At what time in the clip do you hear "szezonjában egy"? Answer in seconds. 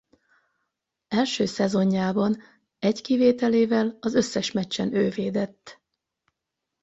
1.45-3.01